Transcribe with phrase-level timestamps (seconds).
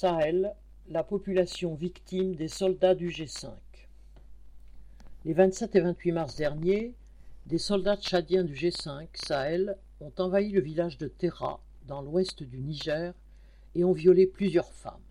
[0.00, 0.54] Sahel,
[0.88, 3.50] la population victime des soldats du G5.
[5.26, 6.94] Les 27 et 28 mars dernier,
[7.44, 12.62] des soldats tchadiens du G5 Sahel ont envahi le village de Terra, dans l'ouest du
[12.62, 13.12] Niger,
[13.74, 15.04] et ont violé plusieurs femmes.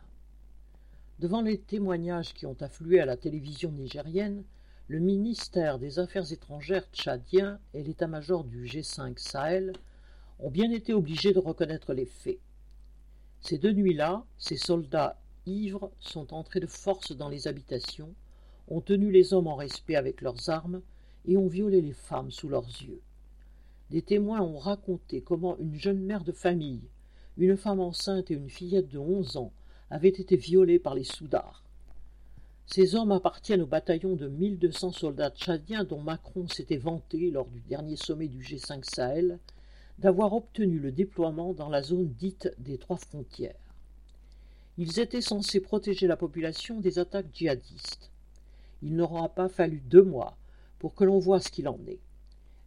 [1.19, 4.43] Devant les témoignages qui ont afflué à la télévision nigérienne,
[4.87, 9.73] le ministère des Affaires étrangères tchadien et l'état-major du G5 Sahel
[10.39, 12.39] ont bien été obligés de reconnaître les faits.
[13.41, 18.13] Ces deux nuits-là, ces soldats ivres sont entrés de force dans les habitations,
[18.67, 20.81] ont tenu les hommes en respect avec leurs armes
[21.25, 23.01] et ont violé les femmes sous leurs yeux.
[23.89, 26.83] Des témoins ont raconté comment une jeune mère de famille,
[27.37, 29.51] une femme enceinte et une fillette de onze ans
[29.89, 31.63] avaient été violées par les soudards.
[32.67, 37.61] Ces hommes appartiennent au bataillon de 1200 soldats tchadiens dont Macron s'était vanté lors du
[37.61, 39.39] dernier sommet du G5 Sahel
[39.99, 43.59] d'avoir obtenu le déploiement dans la zone dite des trois frontières.
[44.77, 48.09] Ils étaient censés protéger la population des attaques djihadistes.
[48.81, 50.37] Il n'aura pas fallu deux mois
[50.79, 51.99] pour que l'on voie ce qu'il en est.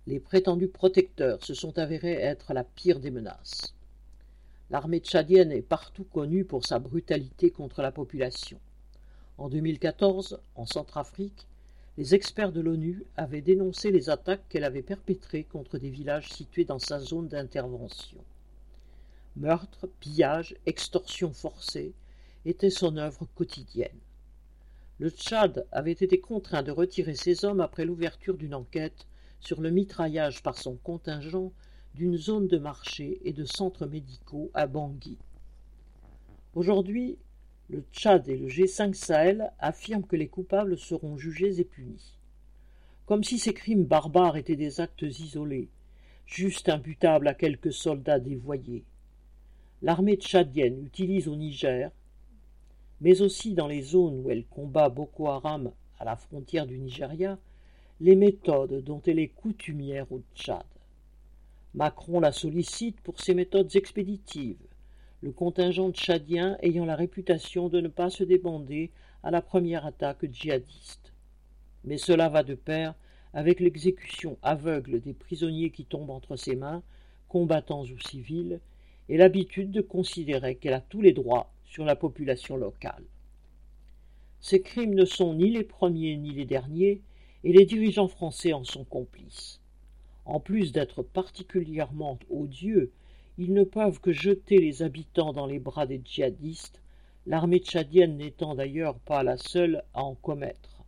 [0.07, 3.75] Les prétendus protecteurs se sont avérés être la pire des menaces.
[4.69, 8.59] L'armée tchadienne est partout connue pour sa brutalité contre la population.
[9.39, 11.47] En 2014, en Centrafrique,
[11.99, 16.65] les experts de l'ONU avaient dénoncé les attaques qu'elle avait perpétrées contre des villages situés
[16.65, 18.25] dans sa zone d'intervention.
[19.37, 21.93] Meurtres, pillages, extorsions forcées
[22.47, 23.99] étaient son œuvre quotidienne.
[24.99, 29.07] Le Tchad avait été contraint de retirer ses hommes après l'ouverture d'une enquête
[29.41, 31.53] sur le mitraillage par son contingent
[31.95, 35.19] d'une zone de marché et de centres médicaux à Bangui.
[36.55, 37.19] Aujourd'hui,
[37.73, 42.19] le Tchad et le G5 Sahel affirment que les coupables seront jugés et punis.
[43.07, 45.71] Comme si ces crimes barbares étaient des actes isolés,
[46.27, 48.85] juste imputables à quelques soldats dévoyés.
[49.81, 51.91] L'armée tchadienne utilise au Niger,
[53.01, 57.39] mais aussi dans les zones où elle combat Boko Haram à la frontière du Nigeria,
[58.01, 60.63] les méthodes dont elle est coutumière au Tchad.
[61.73, 64.59] Macron la sollicite pour ses méthodes expéditives,
[65.23, 68.91] le contingent tchadien ayant la réputation de ne pas se débander
[69.23, 71.13] à la première attaque djihadiste.
[71.85, 72.95] Mais cela va de pair
[73.33, 76.83] avec l'exécution aveugle des prisonniers qui tombent entre ses mains,
[77.29, 78.61] combattants ou civils,
[79.09, 83.05] et l'habitude de considérer qu'elle a tous les droits sur la population locale.
[84.41, 87.01] Ces crimes ne sont ni les premiers ni les derniers,
[87.45, 89.61] et les dirigeants français en sont complices.
[90.25, 92.93] En plus d'être particulièrement odieux
[93.39, 96.81] ils ne peuvent que jeter les habitants dans les bras des djihadistes,
[97.27, 100.83] l'armée tchadienne n'étant d'ailleurs pas la seule à en commettre.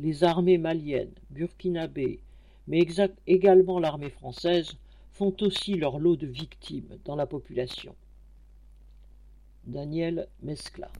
[0.00, 2.20] Les armées maliennes, burkinabées,
[2.66, 2.86] mais
[3.26, 4.76] également l'armée française
[5.12, 7.94] font aussi leur lot de victimes dans la population.
[9.64, 10.90] Daniel Mescla